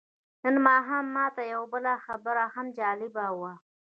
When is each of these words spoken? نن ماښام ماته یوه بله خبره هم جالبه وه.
نن 0.43 0.55
ماښام 0.67 1.05
ماته 1.17 1.41
یوه 1.53 1.67
بله 1.73 1.93
خبره 2.05 2.43
هم 2.53 2.65
جالبه 2.77 3.25
وه. 3.39 3.53